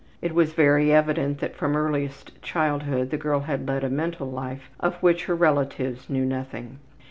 It 0.19 0.33
was 0.33 0.53
very 0.53 0.91
evident 0.91 1.41
that 1.41 1.55
from 1.55 1.75
earliest 1.75 2.41
childhood 2.41 3.11
the 3.11 3.17
girl 3.19 3.41
had 3.41 3.67
led 3.67 3.83
a 3.83 3.89
mental 3.91 4.31
life 4.31 4.71
of 4.79 4.95
which 5.03 5.25
her 5.25 5.35
relatives 5.35 6.09
knew 6.09 6.25
nothing. 6.25 6.79